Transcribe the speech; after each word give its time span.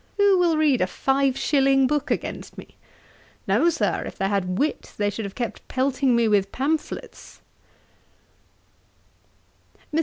Who 0.17 0.39
will 0.39 0.57
read 0.57 0.81
a 0.81 0.87
five 0.87 1.37
shilling 1.37 1.85
book 1.85 2.09
against 2.09 2.57
me? 2.57 2.69
No, 3.45 3.69
Sir, 3.69 4.01
if 4.07 4.17
they 4.17 4.29
had 4.29 4.57
wit, 4.57 4.95
they 4.97 5.11
should 5.11 5.25
have 5.25 5.35
kept 5.35 5.67
pelting 5.67 6.15
me 6.15 6.27
with 6.27 6.51
pamphlets.' 6.51 7.39
'MR. 9.93 9.99